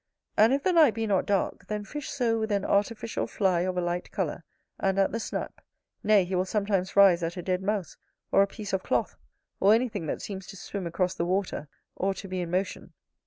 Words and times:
And 0.35 0.51
if 0.51 0.63
the 0.63 0.73
night 0.73 0.95
be 0.95 1.05
not 1.05 1.27
dark, 1.27 1.67
then 1.67 1.85
fish 1.85 2.09
so 2.09 2.39
with 2.39 2.51
an 2.51 2.65
artificial 2.65 3.27
fly 3.27 3.59
of 3.59 3.77
a 3.77 3.81
light 3.81 4.09
colour, 4.11 4.43
and 4.79 4.97
at 4.97 5.11
the 5.11 5.19
snap: 5.19 5.61
nay, 6.03 6.25
he 6.25 6.33
will 6.33 6.43
sometimes 6.43 6.95
rise 6.95 7.21
at 7.21 7.37
a 7.37 7.43
dead 7.43 7.61
mouse, 7.61 7.97
or 8.31 8.41
a 8.41 8.47
piece 8.47 8.73
of 8.73 8.81
cloth, 8.81 9.15
or 9.59 9.75
anything 9.75 10.07
that 10.07 10.19
seems 10.23 10.47
to 10.47 10.57
swim 10.57 10.87
across 10.87 11.13
the 11.13 11.23
water, 11.23 11.67
or 11.95 12.15
to 12.15 12.27
be 12.27 12.41
in 12.41 12.49
motion. 12.49 12.93